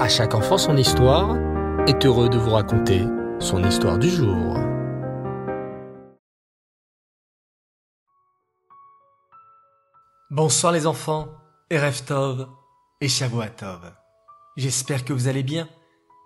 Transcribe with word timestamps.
À 0.00 0.08
chaque 0.08 0.34
enfant 0.34 0.56
son 0.56 0.78
histoire 0.78 1.36
est 1.86 2.06
heureux 2.06 2.30
de 2.30 2.38
vous 2.38 2.52
raconter 2.52 3.04
son 3.38 3.62
histoire 3.62 3.98
du 3.98 4.08
jour. 4.08 4.56
Bonsoir 10.30 10.72
les 10.72 10.86
enfants, 10.86 11.28
Erev 11.68 12.02
Tov 12.06 12.48
et 13.02 13.08
Shavuatov. 13.08 13.92
J'espère 14.56 15.04
que 15.04 15.12
vous 15.12 15.28
allez 15.28 15.42
bien 15.42 15.68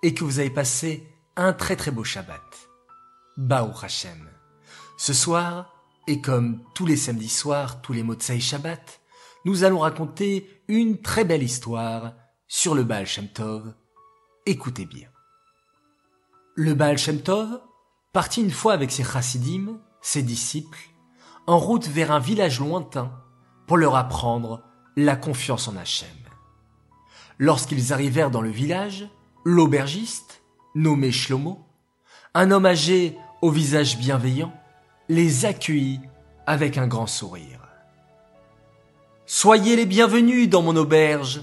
et 0.04 0.14
que 0.14 0.22
vous 0.22 0.38
avez 0.38 0.50
passé 0.50 1.12
un 1.34 1.52
très 1.52 1.74
très 1.74 1.90
beau 1.90 2.04
Shabbat. 2.04 2.68
Baou 3.36 3.72
Hashem. 3.82 4.30
Ce 4.96 5.12
soir, 5.12 5.74
et 6.06 6.20
comme 6.20 6.60
tous 6.76 6.86
les 6.86 6.96
samedis 6.96 7.28
soirs, 7.28 7.82
tous 7.82 7.92
les 7.92 8.04
Motsai 8.04 8.38
Shabbat, 8.38 9.00
nous 9.44 9.64
allons 9.64 9.80
raconter 9.80 10.62
une 10.68 11.00
très 11.02 11.24
belle 11.24 11.42
histoire 11.42 12.12
sur 12.56 12.76
le 12.76 12.84
Baal 12.84 13.04
Shem 13.04 13.26
Tov. 13.26 13.74
Écoutez 14.46 14.84
bien. 14.84 15.08
Le 16.54 16.72
Baal 16.74 16.98
Shem 16.98 17.20
Tov 17.20 17.60
partit 18.12 18.42
une 18.42 18.52
fois 18.52 18.74
avec 18.74 18.92
ses 18.92 19.02
chassidim, 19.02 19.80
ses 20.00 20.22
disciples, 20.22 20.78
en 21.48 21.58
route 21.58 21.88
vers 21.88 22.12
un 22.12 22.20
village 22.20 22.60
lointain 22.60 23.10
pour 23.66 23.76
leur 23.76 23.96
apprendre 23.96 24.62
la 24.96 25.16
confiance 25.16 25.66
en 25.66 25.76
Hachem. 25.76 26.06
Lorsqu'ils 27.40 27.92
arrivèrent 27.92 28.30
dans 28.30 28.40
le 28.40 28.52
village, 28.52 29.08
l'aubergiste, 29.44 30.40
nommé 30.76 31.10
Shlomo, 31.10 31.66
un 32.34 32.52
homme 32.52 32.66
âgé 32.66 33.18
au 33.42 33.50
visage 33.50 33.98
bienveillant, 33.98 34.54
les 35.08 35.44
accueillit 35.44 36.02
avec 36.46 36.78
un 36.78 36.86
grand 36.86 37.08
sourire. 37.08 37.66
Soyez 39.26 39.74
les 39.74 39.86
bienvenus 39.86 40.48
dans 40.48 40.62
mon 40.62 40.76
auberge, 40.76 41.42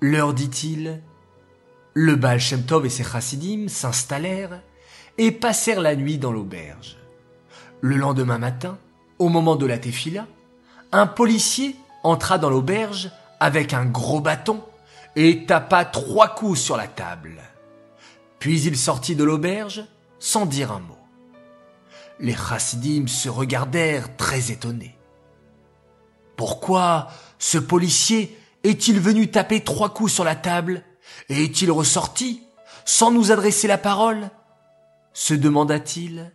leur 0.00 0.34
dit-il. 0.34 1.02
Le 1.94 2.16
Baal 2.16 2.40
Shem 2.40 2.64
Tov 2.64 2.86
et 2.86 2.90
ses 2.90 3.04
chassidim 3.04 3.68
s'installèrent 3.68 4.62
et 5.18 5.32
passèrent 5.32 5.80
la 5.80 5.96
nuit 5.96 6.18
dans 6.18 6.32
l'auberge. 6.32 6.96
Le 7.80 7.96
lendemain 7.96 8.38
matin, 8.38 8.78
au 9.18 9.28
moment 9.28 9.56
de 9.56 9.66
la 9.66 9.78
tefila, 9.78 10.26
un 10.92 11.06
policier 11.06 11.76
entra 12.02 12.38
dans 12.38 12.50
l'auberge 12.50 13.10
avec 13.40 13.74
un 13.74 13.84
gros 13.84 14.20
bâton 14.20 14.62
et 15.16 15.46
tapa 15.46 15.84
trois 15.84 16.28
coups 16.28 16.60
sur 16.60 16.76
la 16.76 16.86
table. 16.86 17.40
Puis 18.38 18.62
il 18.62 18.76
sortit 18.76 19.16
de 19.16 19.24
l'auberge 19.24 19.84
sans 20.18 20.46
dire 20.46 20.72
un 20.72 20.80
mot. 20.80 20.98
Les 22.20 22.34
chassidim 22.34 23.06
se 23.06 23.28
regardèrent 23.28 24.16
très 24.16 24.50
étonnés. 24.50 24.96
Pourquoi 26.36 27.08
ce 27.38 27.58
policier 27.58 28.38
est-il 28.64 29.00
venu 29.00 29.30
taper 29.30 29.62
trois 29.62 29.92
coups 29.94 30.12
sur 30.12 30.24
la 30.24 30.36
table 30.36 30.84
et 31.28 31.44
est-il 31.44 31.70
ressorti 31.70 32.42
sans 32.84 33.10
nous 33.10 33.32
adresser 33.32 33.68
la 33.68 33.78
parole 33.78 34.30
se 35.12 35.34
demanda-t-il. 35.34 36.32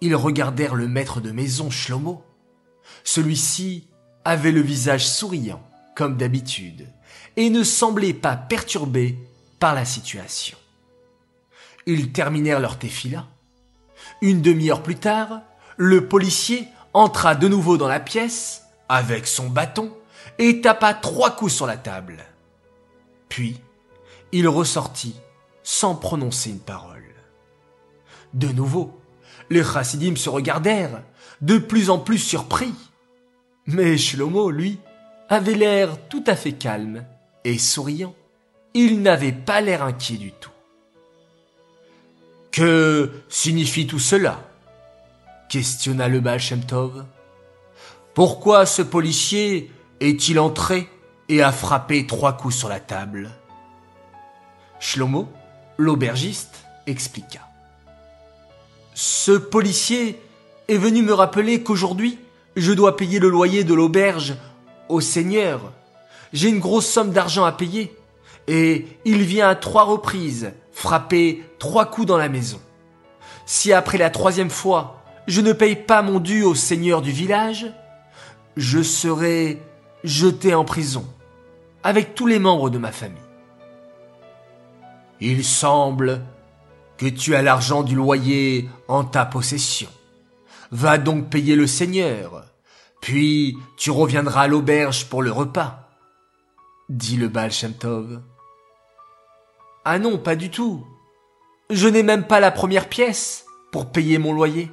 Ils 0.00 0.14
regardèrent 0.14 0.74
le 0.74 0.88
maître 0.88 1.20
de 1.20 1.32
maison 1.32 1.70
Shlomo. 1.70 2.24
Celui-ci 3.04 3.88
avait 4.24 4.52
le 4.52 4.60
visage 4.60 5.06
souriant, 5.06 5.62
comme 5.94 6.16
d'habitude, 6.16 6.88
et 7.36 7.50
ne 7.50 7.64
semblait 7.64 8.14
pas 8.14 8.36
perturbé 8.36 9.18
par 9.58 9.74
la 9.74 9.84
situation. 9.84 10.56
Ils 11.86 12.12
terminèrent 12.12 12.60
leur 12.60 12.78
tefila. 12.78 13.26
Une 14.20 14.42
demi-heure 14.42 14.82
plus 14.82 14.96
tard, 14.96 15.40
le 15.76 16.08
policier 16.08 16.68
entra 16.92 17.34
de 17.34 17.48
nouveau 17.48 17.76
dans 17.76 17.88
la 17.88 18.00
pièce 18.00 18.62
avec 18.88 19.26
son 19.26 19.48
bâton 19.48 19.95
et 20.38 20.60
tapa 20.60 20.94
trois 20.94 21.30
coups 21.30 21.52
sur 21.52 21.66
la 21.66 21.76
table. 21.76 22.24
Puis, 23.28 23.60
il 24.32 24.48
ressortit 24.48 25.16
sans 25.62 25.94
prononcer 25.94 26.50
une 26.50 26.60
parole. 26.60 27.02
De 28.34 28.48
nouveau, 28.48 29.00
les 29.50 29.64
chassidim 29.64 30.16
se 30.16 30.28
regardèrent, 30.28 31.02
de 31.40 31.58
plus 31.58 31.90
en 31.90 31.98
plus 31.98 32.18
surpris. 32.18 32.74
Mais 33.66 33.98
Shlomo, 33.98 34.50
lui, 34.50 34.78
avait 35.28 35.54
l'air 35.54 35.96
tout 36.08 36.24
à 36.26 36.36
fait 36.36 36.52
calme 36.52 37.04
et 37.44 37.58
souriant. 37.58 38.14
Il 38.74 39.02
n'avait 39.02 39.32
pas 39.32 39.60
l'air 39.60 39.82
inquiet 39.82 40.18
du 40.18 40.32
tout. 40.32 40.50
Que 42.52 43.10
signifie 43.28 43.86
tout 43.86 43.98
cela? 43.98 44.42
questionna 45.48 46.08
le 46.08 46.20
Baal. 46.20 46.40
Pourquoi 48.14 48.66
ce 48.66 48.82
policier 48.82 49.70
est-il 50.00 50.38
entré 50.38 50.88
et 51.28 51.42
a 51.42 51.52
frappé 51.52 52.06
trois 52.06 52.34
coups 52.34 52.54
sur 52.54 52.68
la 52.68 52.80
table? 52.80 53.30
Shlomo, 54.78 55.28
l'aubergiste, 55.78 56.64
expliqua. 56.86 57.40
Ce 58.94 59.32
policier 59.32 60.20
est 60.68 60.78
venu 60.78 61.02
me 61.02 61.12
rappeler 61.12 61.62
qu'aujourd'hui, 61.62 62.18
je 62.56 62.72
dois 62.72 62.96
payer 62.96 63.18
le 63.18 63.28
loyer 63.28 63.64
de 63.64 63.74
l'auberge 63.74 64.36
au 64.88 65.00
Seigneur. 65.00 65.72
J'ai 66.32 66.48
une 66.48 66.60
grosse 66.60 66.86
somme 66.86 67.10
d'argent 67.10 67.44
à 67.44 67.52
payer. 67.52 67.94
Et 68.48 68.86
il 69.04 69.22
vient 69.22 69.48
à 69.48 69.54
trois 69.54 69.84
reprises 69.84 70.52
frapper 70.72 71.42
trois 71.58 71.86
coups 71.86 72.06
dans 72.06 72.16
la 72.16 72.28
maison. 72.28 72.60
Si 73.44 73.72
après 73.72 73.98
la 73.98 74.10
troisième 74.10 74.50
fois, 74.50 75.02
je 75.26 75.40
ne 75.40 75.52
paye 75.52 75.76
pas 75.76 76.02
mon 76.02 76.20
dû 76.20 76.42
au 76.42 76.54
Seigneur 76.54 77.02
du 77.02 77.10
village, 77.10 77.66
je 78.56 78.82
serai 78.82 79.60
jeté 80.06 80.54
en 80.54 80.64
prison 80.64 81.04
avec 81.82 82.14
tous 82.14 82.26
les 82.26 82.38
membres 82.38 82.70
de 82.70 82.78
ma 82.78 82.92
famille. 82.92 83.18
Il 85.20 85.44
semble 85.44 86.22
que 86.96 87.06
tu 87.06 87.34
as 87.34 87.42
l'argent 87.42 87.82
du 87.82 87.94
loyer 87.94 88.68
en 88.88 89.04
ta 89.04 89.24
possession. 89.24 89.88
Va 90.70 90.98
donc 90.98 91.28
payer 91.30 91.56
le 91.56 91.66
Seigneur, 91.66 92.44
puis 93.00 93.56
tu 93.76 93.90
reviendras 93.90 94.42
à 94.42 94.46
l'auberge 94.48 95.06
pour 95.06 95.22
le 95.22 95.30
repas, 95.30 95.90
dit 96.88 97.16
le 97.16 97.28
Baal 97.28 97.52
Shem 97.52 97.72
Tov. 97.72 98.20
Ah 99.84 99.98
non, 99.98 100.18
pas 100.18 100.34
du 100.34 100.50
tout. 100.50 100.84
Je 101.70 101.86
n'ai 101.88 102.02
même 102.02 102.26
pas 102.26 102.40
la 102.40 102.50
première 102.50 102.88
pièce 102.88 103.44
pour 103.70 103.92
payer 103.92 104.18
mon 104.18 104.32
loyer. 104.32 104.70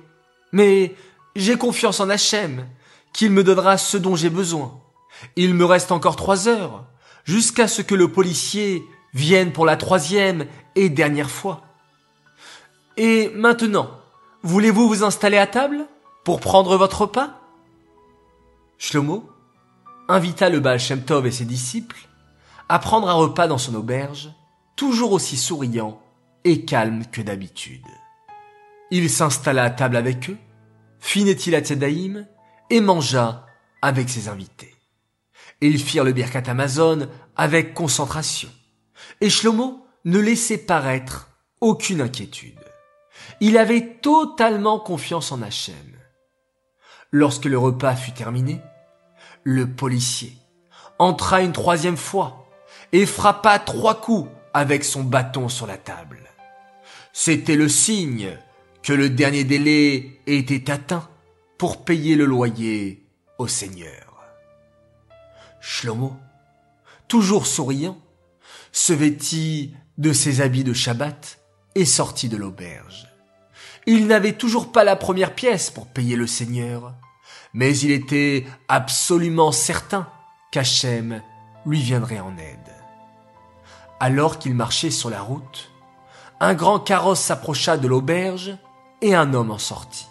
Mais 0.52 0.96
j'ai 1.36 1.58
confiance 1.58 2.00
en 2.00 2.10
Hachem, 2.10 2.68
qu'il 3.14 3.32
me 3.32 3.44
donnera 3.44 3.78
ce 3.78 3.98
dont 3.98 4.16
j'ai 4.16 4.30
besoin. 4.30 4.83
Il 5.36 5.54
me 5.54 5.66
reste 5.66 5.92
encore 5.92 6.16
trois 6.16 6.48
heures, 6.48 6.86
jusqu'à 7.24 7.68
ce 7.68 7.82
que 7.82 7.96
le 7.96 8.12
policier 8.12 8.84
vienne 9.14 9.52
pour 9.52 9.66
la 9.66 9.78
troisième 9.78 10.46
et 10.76 10.90
dernière 10.90 11.30
fois. 11.30 11.62
Et 12.98 13.30
maintenant, 13.36 13.90
voulez-vous 14.44 14.88
vous 14.88 15.04
installer 15.04 15.38
à 15.38 15.48
table 15.48 15.86
pour 16.24 16.40
prendre 16.40 16.78
votre 16.78 17.02
repas 17.02 17.40
Shlomo 18.78 19.30
invita 20.10 20.50
le 20.50 20.60
Baal 20.60 20.80
et 20.80 21.32
ses 21.32 21.46
disciples 21.46 22.08
à 22.70 22.80
prendre 22.80 23.10
un 23.10 23.14
repas 23.14 23.48
dans 23.48 23.58
son 23.58 23.76
auberge, 23.76 24.32
toujours 24.76 25.14
aussi 25.14 25.38
souriant 25.38 26.02
et 26.44 26.66
calme 26.66 27.06
que 27.12 27.22
d'habitude. 27.22 27.86
Il 28.92 29.10
s'installa 29.10 29.64
à 29.64 29.70
table 29.70 29.96
avec 29.96 30.30
eux, 30.30 30.38
fit 31.00 31.24
Netilat 31.24 31.62
Tzedaïm 31.62 32.28
et 32.70 32.82
mangea 32.82 33.46
avec 33.82 34.10
ses 34.10 34.28
invités. 34.28 34.73
Ils 35.66 35.80
firent 35.80 36.04
le 36.04 36.12
Birkat 36.12 36.44
Amazon 36.48 37.08
avec 37.38 37.74
concentration. 37.74 38.50
Et 39.22 39.30
Shlomo 39.30 39.86
ne 40.04 40.20
laissait 40.20 40.58
paraître 40.58 41.30
aucune 41.62 42.02
inquiétude. 42.02 42.60
Il 43.40 43.58
avait 43.58 44.00
totalement 44.02 44.78
confiance 44.78 45.32
en 45.32 45.42
Hachem. 45.42 45.76
Lorsque 47.12 47.46
le 47.46 47.58
repas 47.58 47.96
fut 47.96 48.12
terminé, 48.12 48.60
le 49.44 49.66
policier 49.66 50.34
entra 51.00 51.42
une 51.42 51.54
troisième 51.54 51.96
fois 51.96 52.46
et 52.92 53.06
frappa 53.06 53.58
trois 53.58 54.02
coups 54.02 54.30
avec 54.54 54.84
son 54.84 55.04
bâton 55.04 55.48
sur 55.48 55.66
la 55.66 55.78
table. 55.78 56.20
C'était 57.14 57.56
le 57.56 57.70
signe 57.70 58.38
que 58.82 58.92
le 58.92 59.10
dernier 59.10 59.46
délai 59.46 60.20
était 60.28 60.70
atteint 60.70 61.08
pour 61.58 61.86
payer 61.86 62.18
le 62.18 62.26
loyer 62.26 63.06
au 63.38 63.48
Seigneur. 63.48 64.03
Shlomo, 65.66 66.18
toujours 67.08 67.48
souriant, 67.48 67.98
se 68.74 68.92
vêtit 68.92 69.74
de 69.98 70.12
ses 70.12 70.42
habits 70.42 70.66
de 70.66 70.74
Shabbat 70.74 71.40
et 71.76 71.86
sortit 71.86 72.28
de 72.28 72.36
l'auberge. 72.36 73.08
Il 73.86 74.08
n'avait 74.08 74.34
toujours 74.34 74.74
pas 74.74 74.84
la 74.84 74.98
première 74.98 75.34
pièce 75.34 75.72
pour 75.72 75.88
payer 75.88 76.18
le 76.18 76.28
Seigneur, 76.28 76.94
mais 77.54 77.78
il 77.78 77.92
était 77.92 78.46
absolument 78.68 79.54
certain 79.54 80.10
qu'Hachem 80.52 81.22
lui 81.66 81.82
viendrait 81.82 82.20
en 82.20 82.38
aide. 82.38 82.76
Alors 84.02 84.40
qu'il 84.40 84.56
marchait 84.56 84.92
sur 84.92 85.10
la 85.10 85.22
route, 85.22 85.72
un 86.42 86.56
grand 86.56 86.80
carrosse 86.80 87.22
s'approcha 87.22 87.78
de 87.78 87.88
l'auberge 87.88 88.58
et 89.02 89.16
un 89.16 89.34
homme 89.34 89.52
en 89.52 89.60
sortit. 89.60 90.10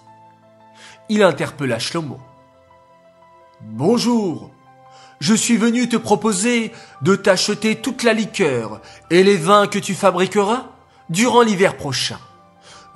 Il 1.11 1.23
interpella 1.23 1.79
Shlomo. 1.79 2.19
Bonjour, 3.61 4.51
je 5.23 5.35
suis 5.35 5.57
venu 5.57 5.89
te 5.89 5.97
proposer 5.97 6.73
de 7.01 7.15
t'acheter 7.15 7.77
toute 7.77 8.03
la 8.03 8.13
liqueur 8.13 8.81
et 9.09 9.23
les 9.23 9.37
vins 9.37 9.69
que 9.69 9.79
tu 9.79 9.95
fabriqueras 9.95 10.73
durant 11.11 11.43
l'hiver 11.43 11.77
prochain. 11.77 12.19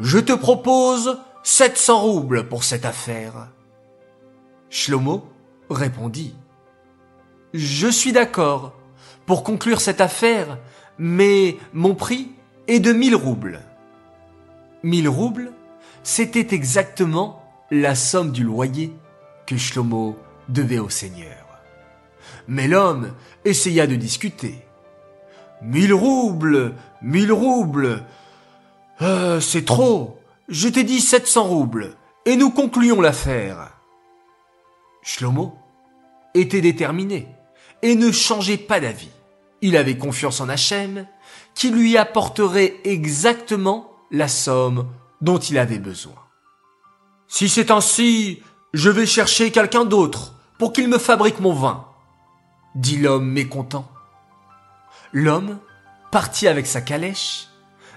Je 0.01 0.19
te 0.19 0.33
propose 0.33 1.21
700 1.45 2.01
roubles 2.01 2.49
pour 2.49 2.65
cette 2.65 2.85
affaire. 2.85 3.51
Shlomo 4.71 5.29
répondit. 5.71 6.35
Je 7.55 7.87
suis 7.87 8.11
d'accord 8.11 8.75
pour 9.25 9.45
conclure 9.45 9.81
cette 9.81 10.01
affaire, 10.01 10.59
mais 10.99 11.57
mon 11.73 11.95
prix 11.95 12.33
est 12.67 12.81
de 12.81 12.93
1000 12.93 13.15
roubles. 13.15 13.61
1000 14.83 15.09
roubles, 15.09 15.53
c'était 16.03 16.53
exactement 16.57 17.45
la 17.71 17.95
somme 17.95 18.33
du 18.33 18.43
loyer 18.43 18.93
que 19.47 19.57
Shlomo 19.57 20.17
devait 20.49 20.81
au 20.81 20.89
Seigneur. 20.91 21.46
Mais 22.49 22.69
l'homme 22.69 23.13
essaya 23.45 23.87
de 23.87 23.97
discuter. 23.97 24.63
Mille 25.63 25.95
roubles, 25.95 26.75
mille 27.03 27.33
roubles. 27.33 28.05
Euh, 29.03 29.41
c'est 29.41 29.65
trop. 29.65 30.21
Je 30.49 30.69
t'ai 30.69 30.85
dit 30.85 31.01
sept 31.01 31.27
cents 31.27 31.49
roubles, 31.49 31.97
et 32.25 32.37
nous 32.37 32.51
concluons 32.51 33.01
l'affaire. 33.01 33.71
Shlomo 35.03 35.59
était 36.35 36.61
déterminé 36.61 37.29
et 37.83 37.95
ne 37.95 38.13
changeait 38.13 38.57
pas 38.57 38.81
d'avis. 38.81 39.11
Il 39.63 39.77
avait 39.77 39.97
confiance 39.97 40.41
en 40.41 40.49
Hachem, 40.49 41.07
qui 41.55 41.71
lui 41.71 41.97
apporterait 41.97 42.75
exactement 42.85 43.91
la 44.11 44.29
somme 44.29 44.87
dont 45.21 45.39
il 45.39 45.59
avait 45.59 45.79
besoin. 45.79 46.15
Si 47.29 47.49
c'est 47.49 47.71
ainsi, 47.71 48.43
je 48.73 48.91
vais 48.91 49.07
chercher 49.07 49.51
quelqu'un 49.51 49.85
d'autre 49.85 50.35
pour 50.59 50.73
qu'il 50.73 50.89
me 50.89 50.99
fabrique 50.99 51.41
mon 51.41 51.53
vin, 51.53 51.87
dit 52.77 52.99
l'homme 52.99 53.29
mécontent. 53.29 53.91
L'homme 55.13 55.59
partit 56.13 56.47
avec 56.47 56.67
sa 56.67 56.81
calèche, 56.81 57.49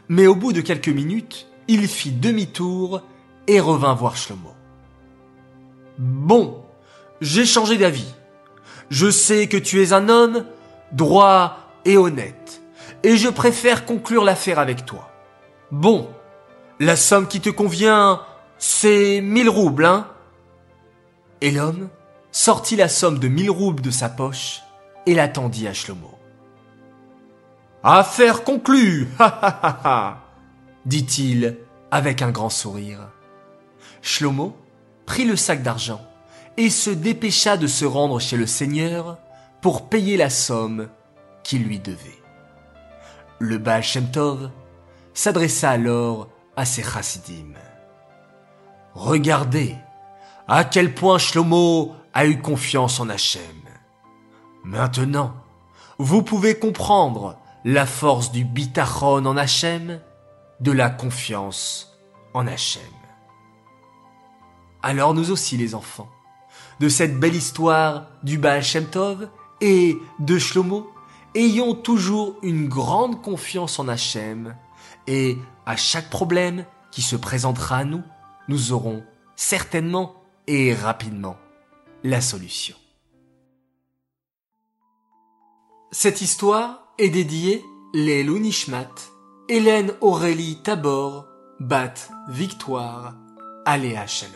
mais 0.07 0.25
au 0.25 0.35
bout 0.35 0.53
de 0.53 0.61
quelques 0.61 0.89
minutes, 0.89 1.47
il 1.67 1.87
fit 1.87 2.11
demi-tour 2.11 3.01
et 3.47 3.59
revint 3.59 3.93
voir 3.93 4.15
Shlomo. 4.15 4.53
Bon, 5.97 6.63
j'ai 7.21 7.45
changé 7.45 7.77
d'avis. 7.77 8.13
Je 8.89 9.11
sais 9.11 9.47
que 9.47 9.57
tu 9.57 9.83
es 9.83 9.93
un 9.93 10.09
homme 10.09 10.45
droit 10.91 11.57
et 11.85 11.97
honnête, 11.97 12.61
et 13.03 13.17
je 13.17 13.27
préfère 13.27 13.85
conclure 13.85 14.23
l'affaire 14.23 14.59
avec 14.59 14.85
toi. 14.85 15.11
Bon, 15.71 16.09
la 16.79 16.95
somme 16.95 17.27
qui 17.27 17.41
te 17.41 17.49
convient, 17.49 18.21
c'est 18.57 19.21
mille 19.21 19.49
roubles, 19.49 19.85
hein? 19.85 20.07
Et 21.41 21.51
l'homme 21.51 21.89
sortit 22.31 22.75
la 22.75 22.87
somme 22.89 23.19
de 23.19 23.27
mille 23.27 23.51
roubles 23.51 23.81
de 23.81 23.91
sa 23.91 24.09
poche 24.09 24.61
et 25.09 25.15
l'attendit 25.15 25.67
à 25.67 25.73
Shlomo. 25.73 26.19
Affaire 27.81 28.43
conclue, 28.43 29.07
ha 29.17 29.39
ha 29.41 29.59
ha 29.63 29.81
ha, 29.83 30.17
dit-il 30.85 31.57
avec 31.89 32.21
un 32.21 32.29
grand 32.29 32.49
sourire. 32.49 33.09
Shlomo 34.03 34.55
prit 35.07 35.25
le 35.25 35.35
sac 35.35 35.63
d'argent 35.63 36.01
et 36.57 36.69
se 36.69 36.91
dépêcha 36.91 37.57
de 37.57 37.65
se 37.65 37.85
rendre 37.85 38.19
chez 38.19 38.37
le 38.37 38.45
Seigneur 38.45 39.17
pour 39.61 39.89
payer 39.89 40.15
la 40.15 40.29
somme 40.29 40.89
qu'il 41.43 41.63
lui 41.63 41.79
devait. 41.79 42.21
Le 43.39 43.57
Baal 43.57 43.81
Shem 43.81 44.11
Tov 44.11 44.51
s'adressa 45.15 45.71
alors 45.71 46.27
à 46.55 46.65
ses 46.65 46.83
chassidim. 46.83 47.53
Regardez 48.93 49.75
à 50.47 50.65
quel 50.65 50.93
point 50.93 51.17
Shlomo 51.17 51.95
a 52.13 52.27
eu 52.27 52.39
confiance 52.41 52.99
en 52.99 53.09
Hachem. 53.09 53.68
Maintenant, 54.63 55.33
vous 55.97 56.23
pouvez 56.23 56.57
comprendre 56.57 57.37
la 57.65 57.85
force 57.85 58.31
du 58.31 58.45
bitachon 58.45 59.25
en 59.25 59.37
Hachem, 59.37 59.99
de 60.59 60.71
la 60.71 60.89
confiance 60.89 61.97
en 62.33 62.47
Hachem. 62.47 62.81
Alors 64.81 65.13
nous 65.13 65.31
aussi 65.31 65.57
les 65.57 65.75
enfants, 65.75 66.09
de 66.79 66.87
cette 66.87 67.19
belle 67.19 67.35
histoire 67.35 68.07
du 68.23 68.37
Baal 68.37 68.63
Shem 68.63 68.85
Tov 68.85 69.29
et 69.61 69.97
de 70.19 70.37
Shlomo, 70.37 70.89
ayons 71.35 71.75
toujours 71.75 72.35
une 72.43 72.67
grande 72.67 73.21
confiance 73.21 73.79
en 73.79 73.87
Hachem 73.87 74.55
et 75.07 75.37
à 75.65 75.75
chaque 75.75 76.09
problème 76.09 76.65
qui 76.91 77.01
se 77.01 77.15
présentera 77.15 77.77
à 77.77 77.83
nous, 77.83 78.03
nous 78.47 78.71
aurons 78.71 79.03
certainement 79.35 80.15
et 80.47 80.73
rapidement 80.73 81.37
la 82.03 82.21
solution. 82.21 82.75
Cette 85.91 86.21
histoire 86.21 86.83
est 86.99 87.09
dédiée 87.09 87.65
les 87.95 88.23
Nishmat, 88.23 88.93
Hélène 89.47 89.91
Aurélie 90.01 90.61
Tabor, 90.61 91.25
Bat 91.59 91.95
Victoire, 92.27 93.15
Aléa 93.65 94.05
Shalom. 94.05 94.35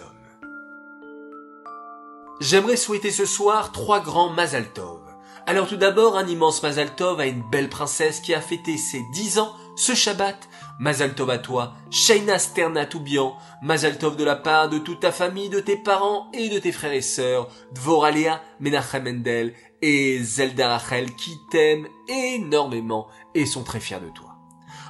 J'aimerais 2.39 2.75
souhaiter 2.75 3.11
ce 3.11 3.27
soir 3.27 3.71
trois 3.71 3.99
grands 3.99 4.31
Mazal 4.31 4.73
Tov. 4.73 5.01
Alors 5.45 5.67
tout 5.67 5.75
d'abord, 5.75 6.17
un 6.17 6.25
immense 6.25 6.63
Mazal 6.63 6.95
Tov 6.95 7.19
à 7.19 7.27
une 7.27 7.47
belle 7.51 7.69
princesse 7.69 8.19
qui 8.19 8.33
a 8.33 8.41
fêté 8.41 8.75
ses 8.75 9.03
dix 9.13 9.37
ans 9.37 9.53
ce 9.75 9.93
Shabbat. 9.93 10.49
Mazal 10.79 11.13
Tov 11.13 11.29
à 11.29 11.37
toi, 11.37 11.75
Shaina 11.91 12.39
Sterna 12.39 12.85
Toubian, 12.85 13.35
Mazal 13.61 13.97
Tov 13.97 14.15
de 14.17 14.23
la 14.23 14.35
part 14.35 14.69
de 14.69 14.79
toute 14.79 15.01
ta 15.01 15.11
famille, 15.11 15.49
de 15.49 15.59
tes 15.59 15.77
parents 15.77 16.29
et 16.33 16.49
de 16.49 16.59
tes 16.59 16.71
frères 16.71 16.93
et 16.93 17.01
sœurs, 17.01 17.47
Dvoralea, 17.73 18.41
Menachem 18.59 19.03
Mendel 19.03 19.53
et 19.81 20.19
Zelda 20.23 20.69
Rachel 20.69 21.13
qui 21.13 21.37
t'aiment 21.51 21.87
énormément 22.07 23.07
et 23.35 23.45
sont 23.45 23.63
très 23.63 23.79
fiers 23.79 23.99
de 23.99 24.09
toi. 24.09 24.33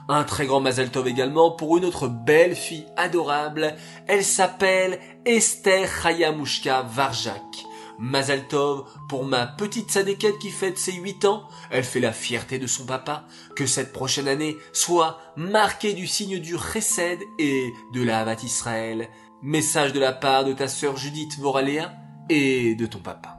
Un 0.10 0.24
très 0.24 0.46
grand 0.46 0.60
Mazal 0.60 0.90
Tov 0.90 1.08
également 1.08 1.52
pour 1.52 1.78
une 1.78 1.86
autre 1.86 2.08
belle 2.08 2.56
fille 2.56 2.86
adorable. 2.98 3.76
Elle 4.08 4.24
s'appelle 4.24 5.00
Esther 5.26 5.90
Hayamushka 6.06 6.82
Varjak. 6.84 7.66
Mazal 8.00 8.48
Tov 8.48 8.86
pour 9.08 9.26
ma 9.26 9.46
petite 9.46 9.92
Sadeket 9.92 10.38
qui 10.40 10.50
fête 10.50 10.78
ses 10.78 10.94
8 10.94 11.26
ans. 11.26 11.48
Elle 11.72 11.84
fait 11.84 12.00
la 12.00 12.12
fierté 12.12 12.60
de 12.60 12.68
son 12.68 12.86
papa. 12.86 13.26
Que 13.56 13.66
cette 13.66 13.94
prochaine 13.94 14.28
année 14.28 14.58
soit 14.72 15.20
marquée 15.36 15.94
du 15.94 16.08
signe 16.08 16.40
du 16.40 16.56
Chesed 16.58 17.20
et 17.40 17.72
de 17.94 18.04
la 18.04 18.20
Havat 18.20 18.44
Israël. 18.44 19.10
Message 19.42 19.94
de 19.94 20.00
la 20.00 20.14
part 20.14 20.46
de 20.46 20.54
ta 20.54 20.68
sœur 20.68 20.98
Judith 20.98 21.38
Voralea 21.40 21.94
et 22.30 22.76
de 22.76 22.86
ton 22.86 23.00
papa. 23.00 23.38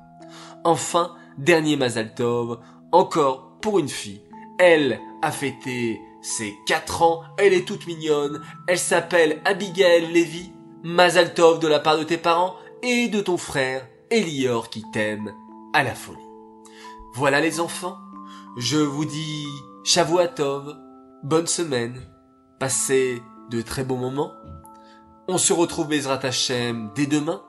Enfin, 0.65 1.17
Dernier 1.39 1.77
Mazal 1.77 2.15
Tov, 2.15 2.61
encore 2.93 3.59
pour 3.61 3.81
une 3.81 3.89
fille. 3.89 4.23
Elle 4.59 5.01
a 5.21 5.33
fêté 5.33 6.01
ses 6.23 6.55
4 6.67 7.03
ans, 7.03 7.23
elle 7.39 7.53
est 7.53 7.67
toute 7.67 7.87
mignonne, 7.87 8.41
elle 8.69 8.79
s'appelle 8.79 9.41
Abigail 9.45 10.13
Levy. 10.13 10.53
Mazal 10.85 11.35
Tov 11.35 11.61
de 11.61 11.67
la 11.67 11.81
part 11.81 11.99
de 11.99 12.05
tes 12.05 12.19
parents 12.19 12.57
et 12.83 13.09
de 13.09 13.21
ton 13.21 13.37
frère 13.37 13.89
Elior 14.11 14.71
qui 14.71 14.83
t'aime 14.93 15.33
à 15.73 15.83
la 15.83 15.95
folie. 15.95 16.19
Voilà 17.15 17.41
les 17.41 17.61
enfants, 17.61 17.99
je 18.57 18.79
vous 18.79 19.05
dis 19.05 19.47
Shavuatov, 19.85 20.77
bonne 21.23 21.47
semaine, 21.47 22.01
passez 22.59 23.23
de 23.51 23.63
très 23.63 23.85
bons 23.85 23.97
moments. 23.97 24.33
On 25.29 25.39
se 25.39 25.53
retrouve 25.53 25.89
Bezrat 25.89 26.21
Hashem 26.23 26.91
dès 26.95 27.07
demain 27.07 27.43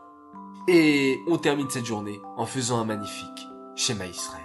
et 0.68 1.20
on 1.28 1.38
termine 1.38 1.70
cette 1.70 1.86
journée 1.86 2.20
en 2.38 2.46
faisant 2.46 2.80
un 2.80 2.86
magnifique 2.86 3.48
Shema 3.76 4.06
Israël. 4.06 4.45